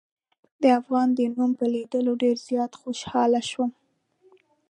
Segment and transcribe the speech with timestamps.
[0.61, 3.71] د افغان د نوم په لیدلو ډېر زیات خوشحاله شوم.